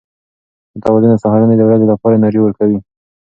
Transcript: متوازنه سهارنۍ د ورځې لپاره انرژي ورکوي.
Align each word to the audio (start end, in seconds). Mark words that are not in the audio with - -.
متوازنه 0.75 1.15
سهارنۍ 1.23 1.55
د 1.57 1.63
ورځې 1.67 1.85
لپاره 1.91 2.13
انرژي 2.15 2.39
ورکوي. 2.41 2.79